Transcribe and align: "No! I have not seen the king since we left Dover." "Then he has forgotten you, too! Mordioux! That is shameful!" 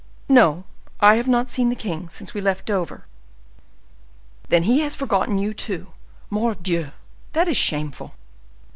"No! 0.27 0.63
I 0.99 1.13
have 1.17 1.27
not 1.27 1.47
seen 1.47 1.69
the 1.69 1.75
king 1.75 2.09
since 2.09 2.33
we 2.33 2.41
left 2.41 2.65
Dover." 2.65 3.05
"Then 4.49 4.63
he 4.63 4.79
has 4.79 4.95
forgotten 4.95 5.37
you, 5.37 5.53
too! 5.53 5.93
Mordioux! 6.31 6.89
That 7.33 7.47
is 7.47 7.55
shameful!" 7.55 8.15